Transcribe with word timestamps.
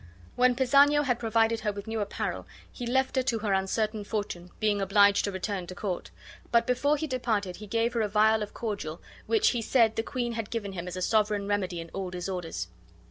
When 0.35 0.55
Pisanio 0.55 1.03
had 1.03 1.19
provided 1.19 1.59
her 1.59 1.71
with 1.71 1.85
her 1.85 1.89
new 1.91 1.99
apparel 1.99 2.47
he 2.71 2.87
left 2.87 3.17
her 3.17 3.21
to 3.21 3.37
her 3.37 3.53
uncertain 3.53 4.03
fortune, 4.03 4.49
being 4.59 4.81
obliged 4.81 5.23
to 5.25 5.31
return 5.31 5.67
to 5.67 5.75
court; 5.75 6.09
but 6.51 6.65
before 6.65 6.97
he 6.97 7.05
departed 7.05 7.57
he 7.57 7.67
gave 7.67 7.93
her 7.93 8.01
a 8.01 8.07
vial 8.09 8.41
of 8.41 8.51
cordial, 8.51 8.99
which 9.27 9.49
he 9.49 9.61
said 9.61 9.95
the 9.95 10.01
queen 10.01 10.31
had 10.33 10.49
given 10.49 10.73
him 10.73 10.87
as 10.87 10.97
a 10.97 11.03
sovereign 11.03 11.47
remedy 11.47 11.79
in 11.79 11.91
all 11.93 12.09
disorders. 12.09 12.67